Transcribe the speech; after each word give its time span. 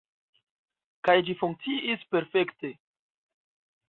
Kaj 1.09 1.15
ĝi 1.27 1.35
funkciis 1.41 2.05
perfekte. 2.13 2.73